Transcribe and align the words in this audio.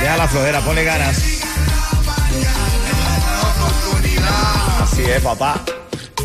Deja 0.00 0.16
la 0.16 0.28
flojera, 0.28 0.60
ponle 0.60 0.84
ganas. 0.84 1.16
Así 4.80 5.02
es, 5.02 5.20
papá. 5.22 5.64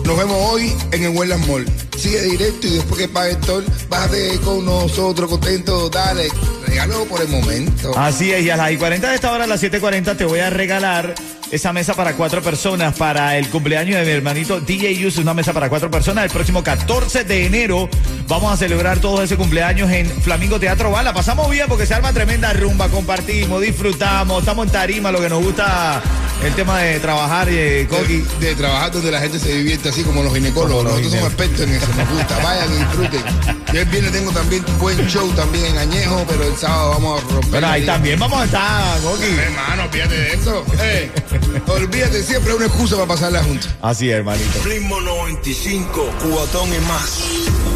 Nos 0.05 0.18
vemos 0.18 0.38
hoy 0.52 0.76
en 0.91 1.04
el 1.04 1.09
Wetland 1.09 1.48
Mall. 1.48 1.66
Sigue 1.97 2.22
directo 2.22 2.67
y 2.67 2.72
después 2.72 3.00
que 3.00 3.08
pague 3.08 3.31
el 3.31 3.38
toll, 3.38 3.66
bájate 3.88 4.39
con 4.42 4.66
nosotros, 4.66 5.30
contento, 5.30 5.89
dale. 5.89 6.30
Regalo 6.67 7.06
por 7.06 7.22
el 7.22 7.30
momento. 7.30 7.97
Así 7.97 8.31
es, 8.31 8.44
y 8.44 8.50
a 8.50 8.58
las 8.58 8.72
y 8.72 8.78
40 8.78 9.09
de 9.09 9.16
esta 9.16 9.31
hora, 9.31 9.45
a 9.45 9.47
las 9.47 9.64
7.40, 9.64 10.17
te 10.17 10.25
voy 10.25 10.40
a 10.40 10.50
regalar 10.50 11.16
esa 11.54 11.72
mesa 11.72 11.94
para 11.94 12.16
cuatro 12.16 12.42
personas 12.42 12.98
para 12.98 13.38
el 13.38 13.48
cumpleaños 13.48 14.00
de 14.00 14.06
mi 14.06 14.12
hermanito 14.12 14.59
DJ 14.59 14.98
Yus, 14.98 15.18
una 15.18 15.36
mesa 15.36 15.54
para 15.54 15.70
cuatro 15.70 15.92
personas. 15.92 16.23
El 16.23 16.32
próximo 16.32 16.64
14 16.64 17.26
de 17.26 17.46
enero 17.46 17.88
vamos 18.28 18.52
a 18.52 18.58
celebrar 18.58 18.98
todo 18.98 19.22
ese 19.22 19.38
cumpleaños 19.38 19.92
en 19.92 20.08
Flamingo 20.08 20.59
Teatro 20.59 20.90
Bala. 20.90 21.14
Pasamos 21.14 21.52
bien 21.52 21.68
porque 21.70 21.86
se 21.86 21.94
arma 21.94 22.12
tremenda 22.12 22.52
rumba, 22.54 22.90
compartimos, 22.90 23.62
disfrutamos, 23.62 24.40
estamos 24.40 24.66
en 24.66 24.72
tarima, 24.72 25.12
lo 25.12 25.22
que 25.22 25.30
nos 25.30 25.44
gusta 25.44 26.02
el 26.45 26.53
tema 26.55 26.80
de 26.80 26.99
trabajar, 26.99 27.47
eh, 27.49 27.88
Coqui. 27.89 28.17
De, 28.39 28.47
de 28.47 28.55
trabajar 28.55 28.91
donde 28.91 29.11
la 29.11 29.19
gente 29.19 29.38
se 29.39 29.55
divierte, 29.55 29.89
así 29.89 30.03
como 30.03 30.23
los 30.23 30.33
ginecólogos. 30.33 30.83
Como 30.83 30.89
los 30.89 31.02
Nosotros 31.02 31.13
somos 31.13 31.27
expertos 31.33 31.61
en 31.61 31.73
eso, 31.75 31.88
nos 31.95 32.09
gusta. 32.09 32.39
Vayan 32.44 32.73
y 32.73 32.77
disfruten. 32.77 33.22
Yo 33.73 33.80
el 33.81 33.85
viernes 33.88 34.11
tengo 34.11 34.31
también 34.31 34.63
un 34.67 34.80
buen 34.80 35.08
show 35.08 35.30
también 35.31 35.66
en 35.66 35.77
Añejo, 35.77 36.25
pero 36.27 36.44
el 36.44 36.55
sábado 36.58 36.91
vamos 36.91 37.22
a 37.22 37.25
romper. 37.27 37.52
Pero 37.52 37.67
ahí 37.67 37.85
también 37.85 38.19
vamos 38.19 38.41
a 38.41 38.45
estar, 38.45 39.00
Coqui. 39.02 39.25
Hermano, 39.25 39.83
olvídate 39.83 40.16
de 40.16 40.33
eso. 40.33 40.66
Eh, 40.81 41.11
olvídate, 41.67 42.23
siempre 42.23 42.52
hay 42.52 42.57
una 42.57 42.66
excusa 42.67 42.95
para 42.95 43.07
pasar 43.07 43.31
la 43.31 43.44
junta. 43.44 43.67
Así 43.81 44.09
es, 44.09 44.16
hermanito. 44.17 44.59
Ritmo 44.66 45.00
95, 45.02 46.09
cuatón 46.30 46.69
y 46.73 46.80
más. 46.88 47.23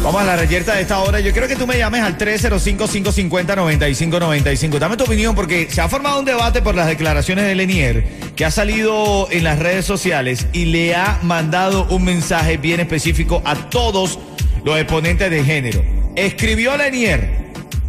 Vamos 0.02 0.22
a 0.22 0.24
la 0.24 0.36
reyerta 0.36 0.74
de 0.74 0.82
esta 0.82 0.98
hora. 1.00 1.20
Yo 1.20 1.32
quiero 1.32 1.48
que 1.48 1.56
tú 1.56 1.66
me 1.66 1.76
llames 1.76 2.02
al 2.02 2.16
305-550-9595. 2.18 4.78
Dame 4.78 4.96
tu 4.96 5.04
opinión 5.04 5.34
porque 5.34 5.68
se 5.70 5.80
ha 5.80 5.88
formado 5.88 6.18
un 6.20 6.24
debate 6.24 6.62
por 6.62 6.74
las 6.74 6.86
declaraciones 6.86 7.46
de 7.46 7.54
Lenier 7.54 8.04
que 8.38 8.44
ha 8.44 8.52
salido 8.52 9.26
en 9.32 9.42
las 9.42 9.58
redes 9.58 9.84
sociales 9.84 10.46
y 10.52 10.66
le 10.66 10.94
ha 10.94 11.18
mandado 11.22 11.88
un 11.90 12.04
mensaje 12.04 12.56
bien 12.56 12.78
específico 12.78 13.42
a 13.44 13.56
todos 13.68 14.20
los 14.64 14.78
exponentes 14.78 15.28
de 15.28 15.42
género. 15.42 15.84
Escribió 16.14 16.76
Lenier, 16.76 17.47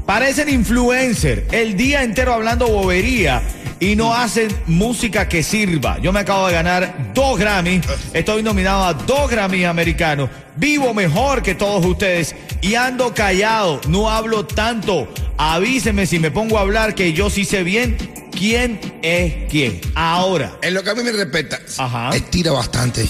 parecen 0.09 0.49
influencer 0.49 1.45
el 1.51 1.77
día 1.77 2.01
entero 2.01 2.33
hablando 2.33 2.67
bobería 2.67 3.43
y 3.79 3.95
no 3.95 4.11
hacen 4.15 4.47
música 4.65 5.29
que 5.29 5.43
sirva. 5.43 5.99
Yo 5.99 6.11
me 6.11 6.21
acabo 6.21 6.47
de 6.47 6.53
ganar 6.53 7.13
dos 7.13 7.37
Grammys, 7.37 7.85
estoy 8.11 8.41
nominado 8.41 8.85
a 8.85 8.95
dos 8.95 9.29
Grammys 9.29 9.67
americanos, 9.67 10.31
vivo 10.55 10.95
mejor 10.95 11.43
que 11.43 11.53
todos 11.53 11.85
ustedes 11.85 12.35
y 12.59 12.73
ando 12.73 13.13
callado, 13.13 13.81
no 13.87 14.09
hablo 14.09 14.47
tanto. 14.47 15.07
Avíseme 15.37 16.07
si 16.07 16.17
me 16.17 16.31
pongo 16.31 16.57
a 16.57 16.61
hablar 16.61 16.95
que 16.95 17.13
yo 17.13 17.29
sí 17.29 17.45
sé 17.45 17.61
bien 17.61 17.95
quién 18.35 18.79
es 19.03 19.47
quién. 19.51 19.79
Ahora, 19.93 20.57
En 20.63 20.73
lo 20.73 20.83
que 20.83 20.89
a 20.89 20.95
mí 20.95 21.03
me 21.03 21.11
respecta, 21.11 21.59
Ajá. 21.77 22.09
estira 22.15 22.51
bastante. 22.51 23.05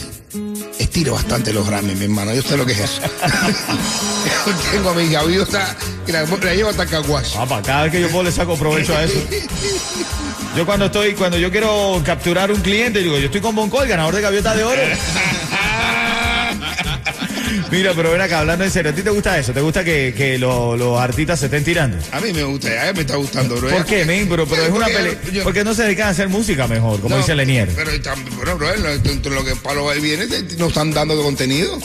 Estira 0.79 1.11
bastante 1.11 1.51
los 1.53 1.67
Grammy, 1.67 1.93
mi 1.93 2.05
hermano. 2.05 2.33
Yo 2.33 2.41
sé 2.41 2.55
lo 2.55 2.65
que 2.65 2.71
es 2.71 2.79
eso. 2.79 3.01
Yo 3.03 4.53
tengo 4.71 4.89
a 4.89 4.93
mi 4.93 5.09
gaviota 5.09 5.75
que 6.05 6.13
la, 6.13 6.23
la 6.23 6.53
llevo 6.55 6.69
hasta 6.69 6.85
Caguas. 6.85 7.29
papá, 7.33 7.61
cada 7.61 7.83
vez 7.83 7.91
que 7.91 8.01
yo 8.01 8.09
puedo 8.09 8.23
le 8.23 8.31
saco 8.31 8.55
provecho 8.55 8.95
a 8.95 9.03
eso. 9.03 9.19
Yo 10.55 10.65
cuando 10.65 10.85
estoy, 10.85 11.13
cuando 11.13 11.37
yo 11.37 11.51
quiero 11.51 12.01
capturar 12.05 12.51
un 12.51 12.61
cliente, 12.61 12.99
digo, 12.99 13.17
yo 13.19 13.25
estoy 13.25 13.41
con 13.41 13.55
Bonco, 13.55 13.83
el 13.83 13.89
ganador 13.89 14.15
de 14.15 14.21
Gaviota 14.21 14.55
de 14.55 14.63
Oro. 14.63 14.81
Mira, 17.71 17.93
pero 17.95 18.11
ven 18.11 18.21
acá, 18.21 18.39
hablando 18.39 18.63
en 18.65 18.71
serio, 18.71 18.91
¿a 18.91 18.95
ti 18.95 19.01
te 19.01 19.09
gusta 19.09 19.37
eso? 19.37 19.51
¿Te 19.53 19.61
gusta 19.61 19.83
que, 19.83 20.13
que 20.15 20.37
lo- 20.37 20.75
los 20.77 20.99
artistas 20.99 21.39
se 21.39 21.45
estén 21.45 21.63
tirando? 21.63 21.97
A 22.11 22.19
mí 22.19 22.31
me 22.33 22.43
gusta, 22.43 22.67
a 22.83 22.85
mí 22.87 22.93
me 22.95 23.01
está 23.01 23.15
gustando, 23.15 23.55
bro. 23.57 23.69
¿Por 23.69 23.85
qué, 23.85 24.05
men? 24.05 24.27
Pero, 24.29 24.45
pero 24.47 24.63
es 24.63 24.69
una 24.69 24.85
Porque 24.87 25.17
pelea. 25.17 25.43
Porque 25.43 25.63
no 25.63 25.73
se 25.73 25.83
dedican 25.83 26.07
a 26.07 26.11
hacer 26.11 26.29
música 26.29 26.67
mejor, 26.67 26.99
como 27.01 27.15
No, 27.15 27.21
dice 27.21 27.35
Lenier. 27.35 27.69
Pero 27.75 27.91
bueno, 28.37 28.57
bro, 28.57 28.71
de 28.71 29.29
lo 29.29 29.45
que 29.45 29.55
para 29.55 29.75
lo 29.75 29.91
que 29.91 29.99
viene, 29.99 30.25
nos 30.57 30.69
están 30.69 30.91
dando 30.91 31.15
de 31.17 31.23
contenido. 31.23 31.79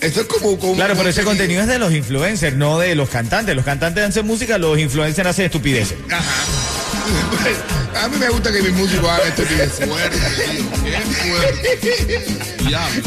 Eso 0.00 0.20
es 0.20 0.26
como. 0.28 0.56
como 0.58 0.74
Claro, 0.76 0.94
pero 0.96 1.08
ese 1.08 1.24
contenido 1.24 1.62
es 1.62 1.66
de 1.66 1.78
los 1.78 1.92
influencers, 1.92 2.56
no 2.56 2.78
de 2.78 2.94
los 2.94 3.08
cantantes. 3.08 3.56
Los 3.56 3.64
cantantes 3.64 4.04
hacen 4.04 4.26
música, 4.26 4.56
los 4.56 4.78
influencers 4.78 5.26
hacen 5.28 5.46
estupideces. 5.46 5.96
Ajá. 6.08 6.22
A 8.02 8.08
mí 8.08 8.16
me 8.18 8.28
gusta 8.28 8.52
que 8.52 8.62
mis 8.62 8.72
músicos 8.72 9.08
hagan 9.10 9.28
esto 9.28 9.42
bien 9.48 9.70
fuerte, 9.70 10.18
tío. 10.18 10.84
Qué 10.84 11.00
fuerte. 11.00 12.26
Diablo. 12.64 13.02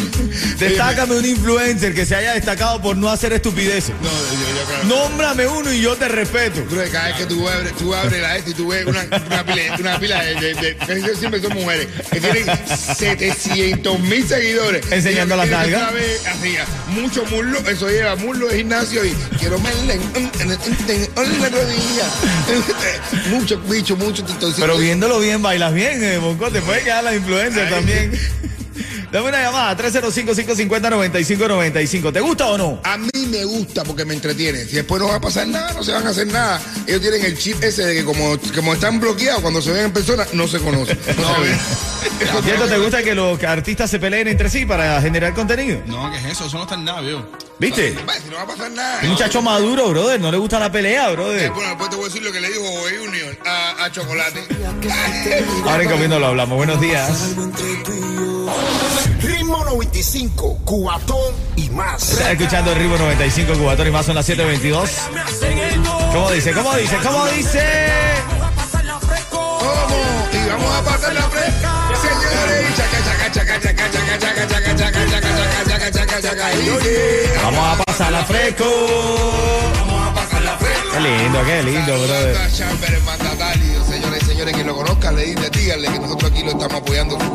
Destácame 0.58 1.16
un 1.16 1.26
influencer 1.26 1.94
que 1.94 2.06
se 2.06 2.16
haya 2.16 2.34
destacado 2.34 2.82
por 2.82 2.96
no 2.98 3.10
hacer 3.10 3.34
estupideces. 3.34 3.94
No, 4.02 4.10
yo, 4.10 4.60
yo 4.60 4.66
creo. 4.66 4.84
Nómbrame 4.84 5.48
uno 5.48 5.72
y 5.74 5.82
yo 5.82 5.96
te 5.96 6.08
respeto. 6.08 6.64
Bro, 6.70 6.84
cada 6.92 7.08
vez 7.08 7.16
que 7.18 7.26
tú 7.26 7.48
abres, 7.48 7.76
tú 7.78 7.94
abres 7.94 8.22
la 8.22 8.38
este 8.38 8.52
y 8.52 8.54
tú 8.54 8.68
ves 8.70 8.86
una, 8.86 9.02
una 9.02 9.46
pila, 9.46 9.62
una 9.80 10.00
pila 10.00 10.24
de, 10.24 10.36
de, 10.36 10.54
de- 10.56 11.16
siempre 11.16 11.42
son 11.42 11.54
mujeres 11.54 11.88
que 12.12 12.20
tienen 12.20 12.46
700 12.68 14.00
mil 14.00 14.28
seguidores. 14.28 14.86
Enseñando 14.92 15.36
las 15.36 15.50
nalgas. 15.50 15.94
mucho 16.88 17.26
muslo, 17.26 17.60
eso 17.68 17.88
lleva 17.90 18.16
muslo 18.16 18.48
de 18.48 18.58
gimnasio 18.58 19.06
y 19.06 19.12
quiero 19.40 19.60
verle 19.62 19.94
en 20.16 21.42
la 21.42 21.50
rodilla. 21.50 22.06
mucho, 23.30 23.60
bicho, 23.62 23.91
mucho. 23.96 24.24
entonces- 24.28 24.60
Pero 24.60 24.78
viéndolo 24.78 25.20
bien, 25.20 25.42
bailas 25.42 25.74
bien, 25.74 26.04
eh. 26.04 26.20
Te 26.52 26.62
puede 26.62 26.84
quedar 26.84 27.04
la 27.04 27.16
influencer 27.16 27.66
Ay. 27.68 27.74
también. 27.74 28.12
Dame 29.12 29.28
una 29.28 29.42
llamada, 29.42 29.76
305-550-9595. 29.78 32.14
¿Te 32.14 32.22
gusta 32.22 32.48
o 32.48 32.58
no? 32.58 32.80
A 32.84 32.98
mí 32.98 33.10
me 33.28 33.44
gusta 33.44 33.84
porque 33.84 34.06
me 34.06 34.14
entretiene. 34.14 34.64
Si 34.66 34.76
después 34.78 35.02
no 35.02 35.10
va 35.10 35.16
a 35.16 35.22
pasar 35.22 35.48
nada, 35.48 35.74
no 35.74 35.84
se 35.84 35.92
van 35.92 36.08
a 36.08 36.12
hacer 36.12 36.28
nada. 36.28 36.62
Ellos 36.88 37.02
tienen 37.02 37.26
el 37.26 37.38
chip 37.38 37.62
ese 37.62 37.86
de 37.86 37.94
que 37.96 38.06
como, 38.06 38.38
como 38.56 38.74
están 38.74 39.00
bloqueados, 39.02 39.42
cuando 39.42 39.62
se 39.62 39.72
ven 39.72 39.86
en 39.86 39.92
persona, 39.94 40.26
no 40.34 40.48
se 40.48 40.60
conocen. 40.60 40.98
No, 41.22 41.36
se 41.36 41.42
ven. 41.42 41.60
¿Cierto? 42.44 42.68
¿Te 42.68 42.78
gusta 42.78 43.04
que 43.04 43.14
los 43.14 43.44
artistas 43.44 43.90
se 43.90 44.00
peleen 44.00 44.28
entre 44.28 44.50
sí 44.50 44.66
para 44.66 45.02
generar 45.02 45.34
contenido? 45.34 45.82
No, 45.88 46.10
¿qué 46.12 46.18
es 46.18 46.26
eso? 46.26 46.46
Eso 46.46 46.58
no 46.58 46.64
está 46.64 46.76
en 46.76 46.86
nada, 46.86 47.02
viejo. 47.02 47.26
¿Viste? 47.60 47.96
Si 48.24 48.30
no 48.30 48.38
va 48.38 48.44
a 48.44 48.48
pasar 48.48 48.72
nada. 48.72 49.00
Un 49.04 49.10
muchacho 49.10 49.42
maduro, 49.42 49.90
brother. 49.90 50.20
No 50.20 50.32
le 50.32 50.38
gusta 50.38 50.60
la 50.60 50.72
pelea, 50.72 51.10
brother. 51.10 51.52
Bueno, 51.52 51.70
después 51.70 51.90
te 51.90 51.96
voy 51.96 52.06
a 52.06 52.08
decir 52.08 52.24
lo 52.24 52.32
que 52.32 52.40
le 52.40 52.48
dijo 52.48 52.62
Boy 52.62 52.98
Junior 52.98 53.38
a, 53.46 53.86
a 53.86 53.92
Chocolate. 53.92 54.44
Ahora 55.66 55.84
en 55.84 55.90
comiendo 55.90 56.20
lo 56.20 56.28
hablamos. 56.28 56.58
Buenos 56.58 56.80
días. 56.80 57.10
Ritmo 59.22 59.64
95, 59.66 60.60
Cubatón 60.66 61.34
y 61.56 61.70
más. 61.70 62.12
Está 62.12 62.32
escuchando 62.32 62.72
el 62.72 62.80
Ritmo 62.80 62.98
95, 62.98 63.54
Cubatón 63.54 63.88
y 63.88 63.92
más, 63.92 64.06
son 64.06 64.16
las 64.16 64.28
7.22. 64.30 64.90
¿Cómo 66.14 66.32
dice? 66.32 66.52
¿Cómo 66.54 66.76
dice? 66.76 66.98
¿Cómo 67.04 67.26
dice? 67.28 67.64
¿Cómo? 69.30 69.60
Y 70.34 70.50
vamos 70.50 70.76
a 70.76 70.84
pasar 70.84 71.14
la 71.14 71.22
fresca, 71.24 71.92
señores. 72.02 72.74
Vamos 77.44 77.80
a 77.80 77.84
pasar 77.84 78.12
la 78.12 78.24
fresco. 78.26 78.66
Vamos 79.76 80.10
a 80.10 80.14
pasar 80.14 80.42
la 80.42 80.58
fresco. 80.58 80.90
Qué 80.94 81.00
lindo, 81.00 81.44
qué 81.46 81.64
lindo, 81.64 81.94
brother. 82.04 82.38
Señores 83.90 84.24
y 84.24 84.26
señores, 84.26 84.56
que 84.56 84.64
lo 84.64 84.76
conozcan, 84.76 85.16
le 85.16 85.36
díganle 85.36 85.88
que 85.92 86.00
nosotros 86.00 86.32
aquí 86.32 86.44
lo 86.44 86.52
estamos 86.52 86.82
apoyando. 86.82 87.20
Su 87.20 87.34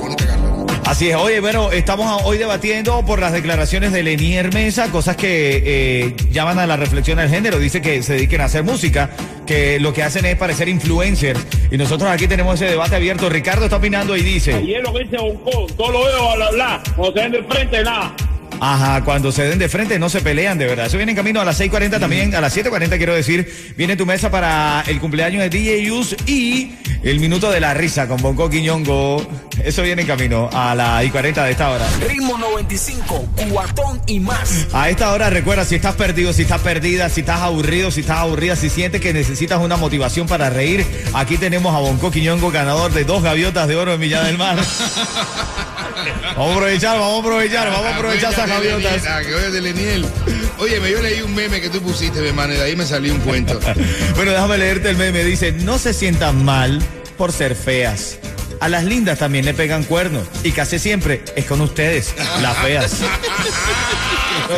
Así 0.87 1.11
es, 1.11 1.17
oye, 1.17 1.41
bueno, 1.41 1.73
estamos 1.73 2.23
hoy 2.25 2.39
debatiendo 2.39 3.05
por 3.05 3.19
las 3.19 3.33
declaraciones 3.33 3.93
de 3.93 4.05
Lenier 4.05 4.55
Mesa, 4.55 4.89
cosas 4.93 5.17
que 5.17 5.63
eh, 5.67 6.17
llaman 6.31 6.61
a 6.61 6.67
la 6.69 6.77
reflexión 6.77 7.19
del 7.19 7.29
género. 7.29 7.59
Dice 7.59 7.83
que 7.83 8.05
se 8.05 8.13
dediquen 8.13 8.41
a 8.41 8.45
hacer 8.45 8.63
música, 8.63 9.11
que 9.47 9.81
lo 9.81 9.93
que 9.93 10.05
hacen 10.05 10.25
es 10.27 10.37
parecer 10.37 10.69
influencer. 10.69 11.37
Y 11.73 11.77
nosotros 11.77 12.09
aquí 12.09 12.29
tenemos 12.29 12.55
ese 12.55 12.71
debate 12.71 12.95
abierto. 12.95 13.29
Ricardo 13.29 13.65
está 13.65 13.79
opinando 13.79 14.17
y 14.17 14.23
dice... 14.23 14.63
Y 14.63 14.75
es 14.75 14.83
lo 14.85 14.93
que 14.93 15.01
dice 15.01 15.17
Bonco, 15.17 15.67
todo 15.77 15.91
lo 15.91 16.05
veo 16.05 16.37
bla, 16.37 16.51
bla. 16.53 16.83
Cuando 16.95 17.15
se 17.15 17.21
ven 17.21 17.33
de 17.33 17.43
frente, 17.43 17.83
nada. 17.83 18.15
Ajá, 18.61 19.05
cuando 19.05 19.33
se 19.33 19.43
den 19.43 19.59
de 19.59 19.69
frente 19.69 19.99
no 19.99 20.09
se 20.09 20.21
pelean, 20.21 20.59
de 20.59 20.67
verdad. 20.67 20.87
Eso 20.87 20.97
viene 20.97 21.13
en 21.13 21.17
camino 21.17 21.41
a 21.41 21.45
las 21.45 21.61
6.40 21.61 22.01
también, 22.01 22.35
a 22.35 22.41
las 22.41 22.57
7.40 22.57 22.97
quiero 22.97 23.15
decir. 23.15 23.75
Viene 23.77 23.97
tu 23.97 24.07
mesa 24.07 24.31
para 24.31 24.83
el 24.87 25.01
cumpleaños 25.01 25.43
de 25.43 25.51
DJ 25.51 25.85
Yus 25.85 26.17
y 26.27 26.73
el 27.03 27.21
minuto 27.21 27.51
de 27.51 27.61
la 27.61 27.75
risa 27.75 28.09
con 28.09 28.21
Bonco 28.21 28.49
Quiñongo. 28.49 29.27
Eso 29.63 29.83
viene 29.83 30.03
en 30.03 30.09
camino 30.09 30.49
a 30.53 30.75
las 30.75 31.05
40 31.11 31.45
de 31.45 31.51
esta 31.51 31.71
hora. 31.71 31.87
Ritmo 32.07 32.39
95, 32.39 33.29
cuatón 33.51 34.01
y 34.07 34.21
más. 34.21 34.67
A 34.73 34.91
esta 34.91 35.13
hora 35.13 35.31
recuerda 35.31 35.65
si 35.65 35.77
estás 35.77 35.95
perdido, 35.95 36.33
si 36.33 36.43
estás 36.43 36.61
perdida, 36.61 37.09
si 37.09 37.21
estás 37.21 37.41
aburrido, 37.41 37.91
si 37.91 38.01
estás 38.01 38.19
aburrida, 38.19 38.57
si 38.57 38.71
sientes 38.71 39.01
que 39.01 39.13
necesitas 39.13 39.61
una 39.61 39.77
motivación 39.77 40.27
para 40.27 40.51
reír. 40.51 40.87
Aquí 41.15 41.37
tenemos 41.37 41.75
a 41.75 41.79
Bonco 41.79 42.11
Quiñongo, 42.11 42.51
ganador 42.51 42.93
de 42.93 43.05
dos 43.05 43.23
gaviotas 43.23 43.69
de 43.69 43.77
oro 43.77 43.93
en 43.93 44.01
Villa 44.01 44.23
del 44.23 44.39
Mar. 44.39 44.59
vamos 46.37 46.51
a 46.51 46.55
aprovechar, 46.55 46.99
vamos 46.99 47.17
a 47.17 47.21
aprovechar, 47.21 47.71
vamos 47.71 47.87
a 47.87 47.97
aprovechar 47.97 48.33
esas 48.33 48.49
gaviotas. 48.49 49.07
Ah, 49.07 49.21
oye 50.59 50.81
me 50.81 50.91
yo 50.91 51.03
leí 51.03 51.21
un 51.23 51.35
meme 51.35 51.61
que 51.61 51.69
tú 51.69 51.81
pusiste, 51.81 52.21
mi 52.21 52.29
hermano, 52.29 52.55
y 52.55 52.57
de 52.57 52.63
ahí 52.63 52.77
me 52.77 52.87
salió 52.87 53.13
un 53.13 53.21
cuento. 53.21 53.59
Bueno, 54.17 54.33
déjame 54.33 54.59
leerte 54.59 54.89
el 54.89 54.97
meme. 54.97 55.25
Dice, 55.25 55.53
no 55.53 55.79
se 55.79 55.93
sientan 55.93 56.45
mal 56.45 56.81
por 57.19 57.33
ser 57.33 57.55
feas. 57.55 58.19
A 58.61 58.69
las 58.69 58.85
lindas 58.85 59.19
también 59.19 59.45
le 59.45 59.53
pegan 59.53 59.85
cuernos. 59.85 60.27
Y 60.43 60.53
casi 60.53 60.79
siempre 60.79 61.23
es 61.37 61.45
con 61.45 61.61
ustedes, 61.61 62.15
las 62.41 62.57
feas. 62.59 63.01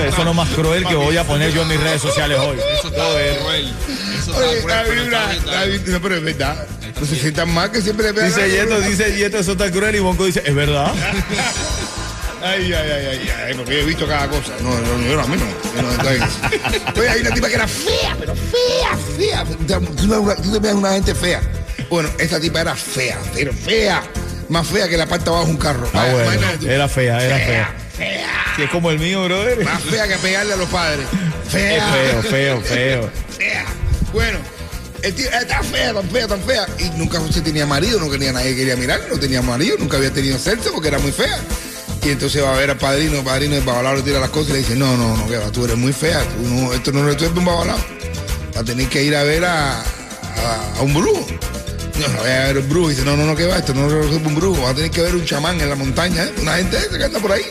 Eso 0.06 0.18
es 0.18 0.24
lo 0.24 0.34
más 0.34 0.48
cruel 0.50 0.86
que 0.86 0.94
voy 0.94 1.16
a 1.16 1.24
poner 1.24 1.52
yo 1.52 1.62
en 1.62 1.68
mis 1.68 1.80
redes 1.80 2.02
sociales 2.02 2.38
hoy. 2.38 2.58
Eso 2.78 2.88
está 2.88 3.02
cruel. 3.40 3.72
Eso 4.18 4.30
está 4.30 4.38
Oye, 4.38 4.60
cruel, 4.60 4.88
pero 6.02 6.14
está 6.14 6.16
es 6.16 6.24
verdad. 6.24 6.66
Sientan 7.06 7.52
mal 7.52 7.70
que 7.70 7.80
siempre 7.82 8.06
le 8.06 8.14
pegan 8.14 8.28
Dice 8.28 8.50
Yeto, 8.50 8.80
dice 8.80 9.16
Yeto, 9.16 9.38
eso 9.38 9.52
está 9.52 9.70
cruel. 9.70 9.94
Y 9.96 9.98
Bonco 10.00 10.24
dice, 10.26 10.42
es 10.44 10.54
verdad. 10.54 10.92
Ay, 12.40 12.72
ay, 12.72 12.90
ay, 12.92 13.06
ay, 13.06 13.30
ay, 13.48 13.54
porque 13.56 13.72
yo 13.74 13.78
he 13.80 13.84
visto 13.84 14.06
cada 14.06 14.28
cosa. 14.28 14.52
No, 14.62 14.70
no, 14.70 14.96
no, 14.96 15.04
yo 15.04 15.16
no, 15.16 15.22
a 15.22 15.26
mí 15.26 15.36
no. 15.36 15.44
Yo 15.74 15.82
no. 15.82 17.00
Oye, 17.00 17.08
hay 17.08 17.20
una 17.22 17.30
tipa 17.34 17.48
que 17.48 17.54
era 17.56 17.66
fea, 17.66 18.16
pero 18.18 18.32
fea, 18.36 18.96
fea. 19.16 19.44
Tú 19.44 20.52
te- 20.52 20.58
veas 20.60 20.74
una 20.76 20.92
gente 20.92 21.16
fea. 21.16 21.40
Bueno, 21.90 22.08
esta 22.16 22.38
tipa 22.38 22.60
era 22.60 22.76
fea, 22.76 23.18
pero 23.34 23.52
fea. 23.52 24.04
Más 24.50 24.64
fea 24.68 24.88
que 24.88 24.96
la 24.96 25.06
parte 25.06 25.28
abajo 25.28 25.46
de 25.46 25.50
un 25.50 25.56
carro. 25.56 25.90
Ah, 25.92 26.06
bueno, 26.12 26.46
era 26.62 26.88
fea, 26.88 27.24
era 27.24 27.36
Fea, 27.38 27.74
fea. 27.96 28.30
Si 28.54 28.62
es 28.62 28.70
como 28.70 28.92
el 28.92 29.00
mío, 29.00 29.24
brother. 29.24 29.64
Más 29.64 29.82
fea 29.82 30.06
que 30.06 30.16
pegarle 30.18 30.52
a 30.52 30.56
los 30.56 30.68
padres. 30.68 31.06
Es 31.46 31.52
Fea. 31.52 31.92
feo, 31.92 32.22
feo, 32.22 32.60
feo. 32.62 33.10
fea. 33.36 33.64
Bueno, 34.12 34.38
está 35.02 35.62
fea, 35.62 35.94
tan 35.94 36.08
fea, 36.10 36.26
tan 36.28 36.40
fea. 36.42 36.66
Y 36.78 36.90
nunca 36.98 37.20
se 37.30 37.40
tenía 37.40 37.66
marido, 37.66 38.00
no 38.00 38.10
quería 38.10 38.32
nadie 38.32 38.54
quería 38.56 38.76
mirar, 38.76 39.00
no 39.10 39.18
tenía 39.18 39.42
marido, 39.42 39.76
nunca 39.78 39.96
había 39.96 40.12
tenido 40.12 40.38
sexo 40.38 40.72
porque 40.72 40.88
era 40.88 40.98
muy 40.98 41.12
fea. 41.12 41.38
Y 42.04 42.10
entonces 42.10 42.42
va 42.42 42.54
a 42.54 42.58
ver 42.58 42.70
al 42.70 42.78
padrino, 42.78 43.22
padrino 43.24 43.54
de 43.56 43.60
babalao 43.60 43.96
le 43.96 44.02
tira 44.02 44.20
las 44.20 44.30
cosas 44.30 44.50
y 44.50 44.52
le 44.52 44.58
dice, 44.60 44.76
no, 44.76 44.96
no, 44.96 45.16
no, 45.16 45.28
que 45.28 45.36
va, 45.36 45.50
tú 45.50 45.64
eres 45.64 45.76
muy 45.76 45.92
fea, 45.92 46.20
tú 46.22 46.42
no, 46.48 46.72
esto 46.72 46.92
no 46.92 47.10
es 47.10 47.22
un 47.22 47.44
babalao. 47.44 47.78
Va 48.56 48.60
a 48.60 48.64
tener 48.64 48.88
que 48.88 49.02
ir 49.02 49.14
a 49.16 49.22
ver 49.24 49.44
a, 49.44 49.80
a- 49.80 50.82
un 50.82 50.94
brujo. 50.94 51.26
No, 52.00 52.06
no 52.08 52.18
voy 52.20 52.30
a 52.30 52.44
ver 52.46 52.58
un 52.58 52.68
brujo. 52.68 52.90
Y 52.90 52.94
dice, 52.94 53.04
no, 53.04 53.16
no, 53.16 53.24
no, 53.26 53.34
que 53.36 53.46
va, 53.46 53.58
esto 53.58 53.74
no 53.74 53.88
es 53.88 54.16
un 54.24 54.34
brujo. 54.34 54.62
Va 54.62 54.70
a 54.70 54.74
tener 54.74 54.90
que 54.90 55.02
ver 55.02 55.14
un 55.16 55.24
chamán 55.24 55.60
en 55.60 55.68
la 55.68 55.74
montaña, 55.74 56.24
¿eh? 56.24 56.32
una 56.40 56.54
gente 56.56 56.76
esa 56.76 56.96
que 56.96 57.04
anda 57.04 57.18
por 57.18 57.32
ahí. 57.32 57.42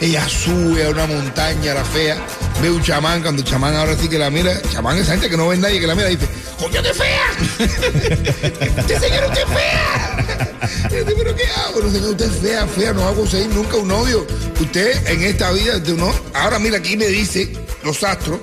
Ella 0.00 0.28
sube 0.28 0.84
a 0.84 0.90
una 0.90 1.06
montaña, 1.06 1.72
la 1.72 1.84
fea, 1.84 2.16
ve 2.60 2.70
un 2.70 2.82
chamán, 2.82 3.22
cuando 3.22 3.42
chamán 3.42 3.74
ahora 3.76 3.96
sí 3.96 4.08
que 4.08 4.18
la 4.18 4.28
mira, 4.28 4.60
chamán 4.72 4.98
esa 4.98 5.12
gente 5.12 5.30
que 5.30 5.36
no 5.36 5.48
ve 5.48 5.56
nadie 5.56 5.80
que 5.80 5.86
la 5.86 5.94
mira, 5.94 6.08
dice, 6.08 6.28
¡Coño, 6.58 6.82
fea! 6.82 7.30
¡Te 8.86 8.98
señor, 8.98 9.24
usted 9.26 9.46
fea! 9.46 10.44
¿Pero 10.90 11.36
qué 11.36 11.44
hago? 11.46 11.80
No, 11.80 11.90
señor, 11.90 12.10
usted 12.10 12.26
es 12.26 12.40
fea, 12.40 12.66
fea, 12.66 12.92
no 12.92 13.04
va 13.04 13.10
a 13.10 13.14
conseguir 13.14 13.48
nunca 13.48 13.76
un 13.76 13.88
novio. 13.88 14.26
Usted 14.60 15.06
en 15.06 15.22
esta 15.22 15.52
vida, 15.52 15.76
usted 15.76 15.94
no. 15.94 16.12
Ahora 16.34 16.58
mira, 16.58 16.78
aquí 16.78 16.96
me 16.96 17.06
dice 17.06 17.52
los 17.82 18.02
astros 18.02 18.40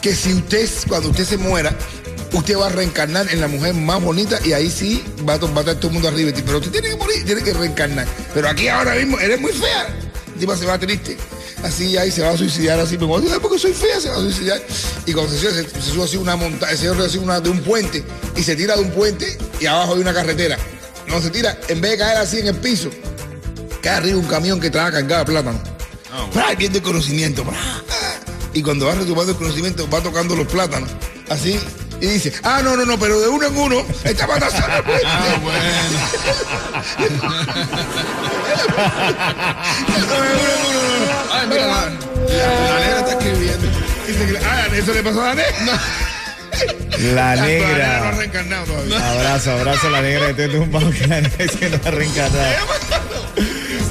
que 0.00 0.14
si 0.14 0.34
usted, 0.34 0.68
cuando 0.88 1.08
usted 1.08 1.24
se 1.24 1.36
muera, 1.38 1.74
usted 2.32 2.56
va 2.56 2.66
a 2.66 2.70
reencarnar 2.70 3.30
en 3.30 3.40
la 3.40 3.48
mujer 3.48 3.74
más 3.74 4.02
bonita 4.02 4.38
y 4.44 4.52
ahí 4.52 4.70
sí 4.70 5.04
va 5.28 5.34
a, 5.34 5.38
va 5.38 5.56
a 5.56 5.60
estar 5.60 5.76
todo 5.76 5.88
el 5.88 5.94
mundo 5.94 6.08
arriba 6.08 6.30
de 6.30 6.34
ti. 6.34 6.42
Pero 6.44 6.58
usted 6.58 6.70
tiene 6.70 6.90
que 6.90 6.96
morir, 6.96 7.24
tiene 7.24 7.42
que 7.42 7.52
reencarnar. 7.52 8.06
Pero 8.34 8.48
aquí 8.48 8.68
ahora 8.68 8.94
mismo, 8.94 9.18
eres 9.20 9.40
muy 9.40 9.52
fea. 9.52 9.88
Tipa 10.38 10.56
se 10.56 10.66
va 10.66 10.78
triste. 10.78 11.16
Así 11.62 11.96
ahí 11.96 12.10
se 12.10 12.22
va 12.22 12.30
a 12.30 12.36
suicidar 12.36 12.80
así. 12.80 12.98
Me 12.98 13.06
voy 13.06 13.30
a 13.30 13.38
porque 13.38 13.58
soy 13.58 13.72
fea, 13.72 14.00
se 14.00 14.08
va 14.08 14.16
a 14.16 14.20
suicidar. 14.20 14.60
Y 15.06 15.12
cuando 15.12 15.32
se 15.32 15.38
sube, 15.38 15.52
se, 15.52 15.68
se 15.68 15.90
sube 15.92 16.04
así 16.04 16.16
una 16.16 16.36
montaña, 16.36 16.76
se 16.76 16.88
sube 16.88 17.06
así 17.06 17.18
una, 17.18 17.40
de 17.40 17.50
un 17.50 17.60
puente 17.60 18.04
y 18.36 18.42
se 18.42 18.56
tira 18.56 18.76
de 18.76 18.82
un 18.82 18.90
puente 18.90 19.38
y 19.60 19.66
abajo 19.66 19.94
hay 19.94 20.00
una 20.00 20.12
carretera. 20.12 20.58
No 21.06 21.20
se 21.20 21.30
tira, 21.30 21.58
en 21.68 21.80
vez 21.80 21.92
de 21.92 21.98
caer 21.98 22.16
así 22.16 22.38
en 22.38 22.48
el 22.48 22.56
piso, 22.56 22.90
cae 23.80 23.96
arriba 23.96 24.18
un 24.18 24.26
camión 24.26 24.60
que 24.60 24.70
trae 24.70 24.90
cargado 24.90 25.24
de 25.24 25.32
plátano. 25.32 25.62
¡Pra! 26.32 26.52
Y 26.52 26.56
pierde 26.56 26.78
el 26.78 26.84
conocimiento. 26.84 27.44
¡pra! 27.44 27.56
Y 28.54 28.62
cuando 28.62 28.86
va 28.86 28.94
retomando 28.94 29.32
el 29.32 29.38
conocimiento, 29.38 29.88
va 29.88 30.02
tocando 30.02 30.36
los 30.36 30.46
plátanos. 30.46 30.90
Así. 31.28 31.58
Y 32.02 32.06
dice, 32.08 32.32
ah, 32.42 32.60
no, 32.64 32.76
no, 32.76 32.84
no, 32.84 32.98
pero 32.98 33.20
de 33.20 33.28
uno 33.28 33.46
en 33.46 33.56
uno, 33.56 33.86
esta 34.02 34.24
al 34.24 34.82
puente. 34.82 35.06
Ah, 35.06 35.36
bueno. 35.40 35.58
No, 39.88 40.06
de 40.06 40.20
uno 40.20 40.26
en 40.26 40.66
uno, 40.66 40.82
no, 40.82 41.06
no. 41.06 41.32
Ay, 41.32 41.46
mira, 41.48 41.66
la, 41.66 41.74
la 41.84 42.80
negra 42.80 42.98
está 42.98 43.12
escribiendo. 43.12 43.68
Dice 44.06 44.26
que, 44.26 44.38
ah, 44.38 44.66
eso 44.72 44.92
le 44.94 45.02
pasó 45.04 45.22
a 45.22 45.28
la 45.28 45.34
negra. 45.36 45.52
La 46.98 47.14
La 47.14 47.36
no 47.36 47.42
ha 47.42 47.46
negra. 47.46 48.10
reencarnado 48.12 48.64
todavía. 48.66 49.10
Abrazo, 49.12 49.52
abrazo 49.52 49.86
a 49.86 49.90
la 49.90 50.02
negra 50.02 50.26
que 50.28 50.34
tiene 50.34 50.58
un 50.58 50.70
tumbado 50.70 50.90
que 50.90 51.06
la 51.06 51.20
negra 51.20 51.46
que 51.46 51.70
no 51.70 51.78
ha 51.84 51.90
reencarnado. 51.90 52.54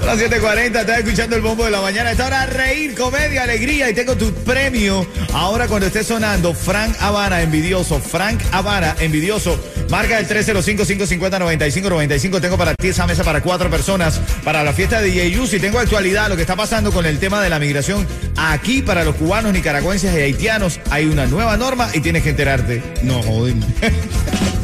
Las 0.06 0.20
7.40, 0.20 0.82
estás 0.82 1.00
escuchando 1.00 1.36
el 1.36 1.42
bombo 1.42 1.64
de 1.64 1.72
la 1.72 1.80
mañana. 1.80 2.12
Esta 2.12 2.26
hora 2.26 2.46
reír, 2.48 2.96
comedia, 2.96 3.44
alegría 3.44 3.90
y 3.90 3.94
tengo 3.94 4.18
tu 4.18 4.34
premio. 4.34 5.08
Ahora 5.32 5.68
cuando 5.68 5.88
esté 5.88 6.04
sonando 6.04 6.54
Frank 6.54 6.96
Habana, 7.00 7.42
envidioso. 7.42 8.00
Frank 8.00 8.42
Habana, 8.52 8.96
envidioso. 9.00 9.58
Marca 9.90 10.20
el 10.20 10.28
305-550-9595. 10.28 12.42
Tengo 12.42 12.58
para 12.58 12.74
ti 12.76 12.88
esa 12.88 13.06
mesa 13.06 13.24
para 13.24 13.42
cuatro 13.42 13.70
personas 13.70 14.20
para 14.44 14.64
la 14.64 14.74
fiesta 14.74 15.02
de 15.02 15.10
DJ 15.10 15.32
Yus. 15.32 15.54
Y 15.54 15.60
tengo 15.60 15.80
actualidad, 15.80 16.30
lo 16.30 16.36
que 16.36 16.42
está 16.42 16.56
pasando 16.56 16.92
con 16.92 17.06
el 17.06 17.20
tema 17.20 17.42
de 17.42 17.50
la 17.50 17.60
migración. 17.60 18.08
Aquí 18.36 18.82
para 18.82 19.04
los 19.04 19.16
cubanos, 19.16 19.54
nicaragüenses 19.54 20.14
y 20.14 20.22
haitianos 20.22 20.80
hay 20.90 21.06
una 21.06 21.28
nueva 21.28 21.58
norma 21.58 21.90
y 21.94 22.00
tienes 22.00 22.24
que 22.24 22.32
enterarte. 22.32 22.82
No, 23.04 23.22
joder. 23.22 23.54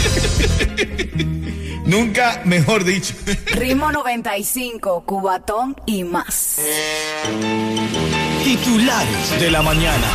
Nunca 1.84 2.42
mejor 2.44 2.84
dicho. 2.84 3.14
Ritmo 3.46 3.90
95, 3.90 5.02
Cubatón 5.04 5.76
y 5.86 6.04
más. 6.04 6.60
Titulares 8.44 9.40
de 9.40 9.50
la 9.50 9.62
mañana. 9.62 10.06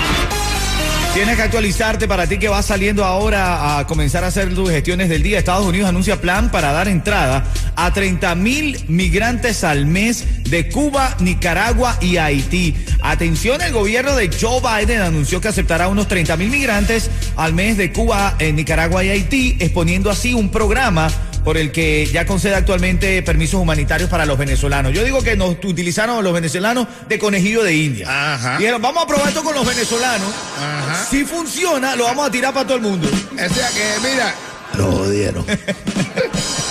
Tienes 1.15 1.37
que 1.37 1.43
actualizarte 1.43 2.09
para 2.09 2.27
ti 2.27 2.37
que 2.37 2.49
vas 2.49 2.65
saliendo 2.65 3.05
ahora 3.05 3.79
a 3.79 3.87
comenzar 3.87 4.25
a 4.25 4.27
hacer 4.27 4.53
tus 4.53 4.69
gestiones 4.69 5.07
del 5.07 5.23
día. 5.23 5.39
Estados 5.39 5.65
Unidos 5.65 5.87
anuncia 5.87 6.19
plan 6.19 6.51
para 6.51 6.73
dar 6.73 6.89
entrada 6.89 7.45
a 7.77 7.93
30 7.93 8.35
mil 8.35 8.77
migrantes 8.89 9.63
al 9.63 9.85
mes 9.85 10.43
de 10.49 10.67
Cuba, 10.67 11.15
Nicaragua 11.21 11.97
y 12.01 12.17
Haití. 12.17 12.75
Atención, 13.01 13.61
el 13.61 13.71
gobierno 13.71 14.13
de 14.13 14.29
Joe 14.29 14.59
Biden 14.59 14.99
anunció 14.99 15.39
que 15.39 15.47
aceptará 15.47 15.87
unos 15.87 16.09
30 16.09 16.35
mil 16.35 16.49
migrantes 16.49 17.09
al 17.37 17.53
mes 17.53 17.77
de 17.77 17.93
Cuba, 17.93 18.35
eh, 18.37 18.51
Nicaragua 18.51 19.01
y 19.05 19.09
Haití, 19.11 19.55
exponiendo 19.61 20.11
así 20.11 20.33
un 20.33 20.49
programa 20.49 21.07
por 21.45 21.57
el 21.57 21.71
que 21.71 22.07
ya 22.07 22.25
concede 22.25 22.55
actualmente 22.55 23.21
permisos 23.21 23.61
humanitarios 23.61 24.09
para 24.09 24.25
los 24.25 24.37
venezolanos. 24.37 24.91
Yo 24.93 25.03
digo 25.03 25.21
que 25.21 25.37
nos 25.37 25.51
utilizaron 25.63 26.23
los 26.23 26.33
venezolanos 26.33 26.87
de 27.07 27.19
conejillo 27.19 27.63
de 27.63 27.75
India. 27.75 28.07
Ajá. 28.33 28.57
Dijeron, 28.57 28.81
vamos 28.81 29.03
a 29.03 29.07
probar 29.07 29.27
esto 29.27 29.43
con 29.43 29.53
los 29.53 29.65
venezolanos. 29.65 30.33
Ajá. 30.57 31.05
Si 31.09 31.23
funciona, 31.23 31.95
lo 31.95 32.05
vamos 32.05 32.27
a 32.27 32.31
tirar 32.31 32.51
para 32.51 32.65
todo 32.65 32.77
el 32.77 32.83
mundo. 32.83 33.07
O 33.07 33.53
sea 33.53 33.69
que, 33.69 34.09
mira. 34.09 34.33
Lo 34.75 34.91
jodieron. 34.91 35.45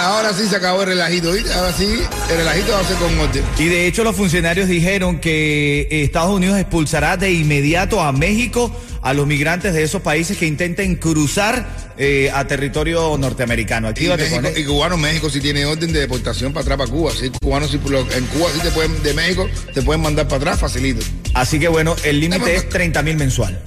Ahora 0.00 0.32
sí 0.32 0.46
se 0.46 0.56
acabó 0.56 0.80
el 0.80 0.88
relajito, 0.88 1.30
¿viste? 1.32 1.52
Ahora 1.52 1.74
sí, 1.74 2.00
el 2.30 2.36
relajito 2.38 2.72
va 2.72 2.80
a 2.80 2.84
ser 2.84 2.96
con 2.96 3.18
orden. 3.18 3.44
Y 3.58 3.66
de 3.66 3.86
hecho 3.86 4.02
los 4.02 4.16
funcionarios 4.16 4.66
dijeron 4.66 5.20
que 5.20 5.88
Estados 5.90 6.34
Unidos 6.34 6.58
expulsará 6.58 7.18
de 7.18 7.32
inmediato 7.32 8.00
a 8.00 8.10
México 8.10 8.74
a 9.02 9.12
los 9.12 9.26
migrantes 9.26 9.74
de 9.74 9.82
esos 9.82 10.00
países 10.00 10.38
que 10.38 10.46
intenten 10.46 10.96
cruzar 10.96 11.66
eh, 11.98 12.30
a 12.34 12.46
territorio 12.46 13.16
norteamericano. 13.18 13.88
Y, 13.88 13.90
Actívate 13.90 14.22
México, 14.22 14.36
con 14.42 14.46
él. 14.46 14.58
y 14.58 14.64
cubano, 14.64 14.96
México 14.96 15.28
sí 15.28 15.38
tiene 15.40 15.66
orden 15.66 15.92
de 15.92 16.00
deportación 16.00 16.54
para 16.54 16.62
atrás 16.62 16.78
para 16.78 16.90
Cuba. 16.90 17.12
Sí, 17.12 17.30
cubano 17.40 17.68
sí, 17.68 17.76
en 17.76 18.26
Cuba 18.26 18.48
sí 18.54 18.60
te 18.62 18.70
pueden, 18.70 19.02
de 19.02 19.12
México, 19.12 19.48
te 19.74 19.82
pueden 19.82 20.00
mandar 20.00 20.26
para 20.28 20.36
atrás 20.38 20.60
facilito. 20.60 21.04
Así 21.34 21.60
que 21.60 21.68
bueno, 21.68 21.94
el 22.04 22.20
límite 22.20 22.56
es 22.56 22.68
30 22.70 23.02
mil 23.02 23.18
mensual. 23.18 23.60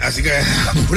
Así 0.00 0.22
que 0.22 0.30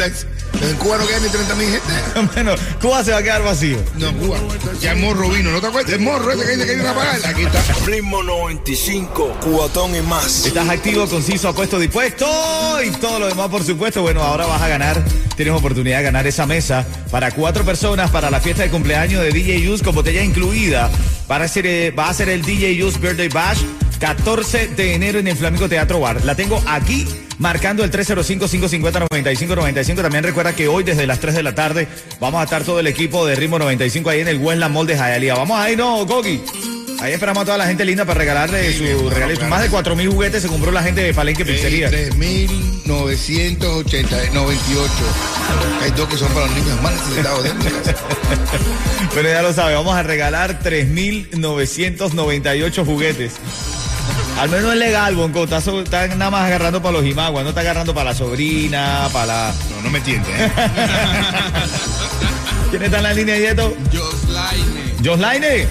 En 0.61 0.75
Cuba 0.75 0.97
no 0.97 1.07
queda 1.07 1.19
ni 1.19 1.29
30 1.29 1.55
mil 1.55 1.69
gente. 1.69 2.29
bueno, 2.33 2.55
Cuba 2.81 3.03
se 3.03 3.11
va 3.11 3.17
a 3.17 3.23
quedar 3.23 3.43
vacío. 3.43 3.77
No, 3.95 4.13
Cuba. 4.13 4.37
Ya 4.81 4.91
el 4.91 4.99
morro 4.99 5.29
vino, 5.29 5.51
¿no 5.51 5.61
te 5.61 5.67
acuerdas? 5.67 5.93
El 5.93 6.01
morro 6.01 6.31
ese 6.31 6.45
que 6.45 6.51
dice 6.51 6.65
que 6.65 6.75
viene 6.75 6.89
a 6.89 6.93
pagar. 6.93 7.19
Aquí 7.25 7.43
está. 7.43 7.61
Ritmo 7.85 8.23
95, 8.23 9.37
cubatón 9.41 9.95
y 9.95 10.01
más. 10.01 10.45
Estás 10.45 10.69
activo, 10.69 11.07
conciso, 11.07 11.49
apuesto, 11.49 11.79
dispuesto 11.79 12.27
y 12.83 12.91
todo 12.91 13.19
lo 13.19 13.27
demás, 13.27 13.47
por 13.49 13.63
supuesto. 13.63 14.01
Bueno, 14.01 14.21
ahora 14.21 14.45
vas 14.45 14.61
a 14.61 14.67
ganar, 14.67 15.03
tienes 15.35 15.53
oportunidad 15.53 15.97
de 15.97 16.03
ganar 16.03 16.27
esa 16.27 16.45
mesa 16.45 16.85
para 17.11 17.31
cuatro 17.31 17.63
personas 17.63 18.11
para 18.11 18.29
la 18.29 18.39
fiesta 18.39 18.63
de 18.63 18.69
cumpleaños 18.69 19.21
de 19.21 19.31
DJ 19.31 19.69
Use 19.69 19.83
con 19.83 19.95
botella 19.95 20.23
incluida. 20.23 20.89
Para 21.27 21.47
ser, 21.47 21.65
eh, 21.67 21.91
va 21.91 22.09
a 22.09 22.13
ser 22.13 22.29
el 22.29 22.41
DJ 22.41 22.83
Use 22.83 22.97
Birthday 22.99 23.29
Bash 23.29 23.59
14 23.99 24.67
de 24.69 24.95
enero 24.95 25.19
en 25.19 25.27
el 25.27 25.35
Flamenco 25.35 25.67
Teatro 25.67 25.99
Bar. 25.99 26.23
La 26.23 26.35
tengo 26.35 26.61
aquí 26.65 27.05
marcando 27.39 27.83
el 27.83 27.91
305-550-9595. 27.91 30.01
También 30.01 30.23
recuerda 30.23 30.55
que 30.55 30.67
hoy 30.67 30.83
desde 30.83 31.07
las 31.07 31.19
3 31.19 31.33
de 31.35 31.43
la 31.43 31.55
tarde 31.55 31.87
vamos 32.19 32.41
a 32.41 32.43
estar 32.43 32.63
todo 32.63 32.79
el 32.79 32.87
equipo 32.87 33.25
de 33.25 33.35
Ritmo 33.35 33.57
95 33.57 34.09
ahí 34.09 34.19
en 34.21 34.27
el 34.27 34.37
Westland 34.37 34.73
Mall 34.73 34.85
de 34.85 34.95
Hialeah. 34.95 35.35
Vamos 35.35 35.59
ahí, 35.59 35.75
¿no, 35.75 36.05
Gogi? 36.05 36.41
Ahí 37.01 37.13
esperamos 37.13 37.43
a 37.43 37.45
toda 37.45 37.57
la 37.57 37.65
gente 37.65 37.85
linda 37.85 38.03
para 38.03 38.19
regalarle 38.19 38.73
su 38.73 39.09
regalito. 39.09 39.45
Más 39.45 39.61
de 39.61 39.69
4 39.69 39.95
mil 39.95 40.09
juguetes 40.09 40.41
se 40.41 40.49
compró 40.49 40.69
la 40.69 40.83
gente 40.83 41.01
de 41.01 41.13
Palenque 41.13 41.45
Pizzería. 41.45 41.89
3.998. 41.89 44.89
Hay 45.81 45.91
dos 45.91 46.09
que 46.09 46.17
son 46.17 46.27
para 46.33 46.47
los 46.47 46.55
niños 46.57 46.81
más 46.81 46.91
necesitados 46.93 47.45
de 47.45 47.53
mi 47.53 47.63
casa. 47.63 47.95
Pero 49.15 49.29
ya 49.29 49.41
lo 49.41 49.53
sabe, 49.53 49.75
vamos 49.75 49.95
a 49.95 50.03
regalar 50.03 50.59
3.998 50.61 52.85
juguetes. 52.85 53.31
Al 54.39 54.49
menos 54.49 54.71
es 54.71 54.79
legal, 54.79 55.15
Bonco. 55.15 55.43
Está, 55.43 55.59
so- 55.59 55.81
está 55.81 56.07
nada 56.07 56.31
más 56.31 56.45
agarrando 56.45 56.81
para 56.81 56.93
los 56.93 57.05
imaguas, 57.05 57.43
no 57.43 57.49
está 57.49 57.59
agarrando 57.61 57.93
para 57.93 58.11
la 58.11 58.15
sobrina, 58.15 59.09
para 59.11 59.25
la... 59.25 59.53
No, 59.69 59.81
no 59.81 59.89
me 59.89 59.97
entiendes, 59.97 60.29
¿eh? 60.33 60.49
¿Quién 62.69 62.83
está 62.83 62.97
en 62.97 63.03
la 63.03 63.13
línea, 63.13 63.37
Yeto? 63.37 63.75
Joslaine. 63.91 64.95
Joslaine. 65.03 65.67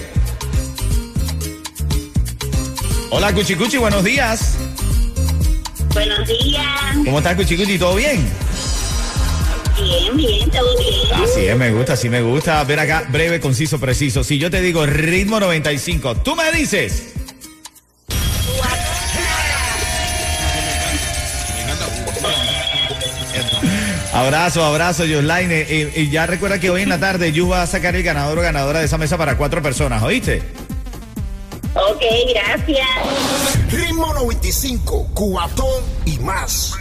Hola, 3.09 3.33
Cuchicuchi, 3.33 3.77
buenos 3.77 4.03
días. 4.03 4.53
Buenos 5.95 6.27
días. 6.27 6.63
¿Cómo 7.05 7.17
estás, 7.17 7.35
Cuchicuchi? 7.37 7.79
¿Todo 7.79 7.95
bien? 7.95 8.23
Bien, 9.81 10.15
bien, 10.15 10.51
todo 10.51 10.77
bien. 10.77 11.23
Así 11.23 11.47
es, 11.47 11.57
me 11.57 11.71
gusta, 11.71 11.93
así 11.93 12.07
me 12.07 12.21
gusta. 12.21 12.63
Ver 12.65 12.81
acá, 12.81 13.05
breve, 13.09 13.39
conciso, 13.39 13.79
preciso. 13.79 14.23
Si 14.23 14.37
yo 14.37 14.51
te 14.51 14.61
digo 14.61 14.85
ritmo 14.85 15.39
95, 15.39 16.17
tú 16.17 16.35
me 16.35 16.51
dices... 16.51 17.13
Abrazo, 24.19 24.65
abrazo, 24.65 25.03
Joslaine. 25.09 25.65
Y, 25.69 26.01
y 26.01 26.09
ya 26.09 26.25
recuerda 26.25 26.59
que 26.59 26.69
hoy 26.69 26.81
en 26.81 26.89
la 26.89 26.99
tarde 26.99 27.31
Yu 27.31 27.47
va 27.47 27.61
a 27.61 27.67
sacar 27.67 27.95
el 27.95 28.03
ganador 28.03 28.37
o 28.39 28.41
ganadora 28.41 28.79
de 28.79 28.85
esa 28.85 28.97
mesa 28.97 29.17
para 29.17 29.37
cuatro 29.37 29.61
personas, 29.61 30.03
¿oíste? 30.03 30.43
Ok, 31.73 32.01
gracias. 32.33 32.87
Ritmo 33.71 34.13
95, 34.13 35.07
cubatón 35.13 35.83
y 36.05 36.19
más. 36.19 36.73